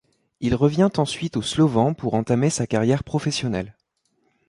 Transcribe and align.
Il 0.39 0.55
revient 0.55 0.87
ensuite 0.97 1.37
au 1.37 1.43
Slovan 1.43 1.93
pour 1.93 2.15
entamer 2.15 2.49
sa 2.49 2.65
carrière 2.65 3.03
professionnelle. 3.03 3.75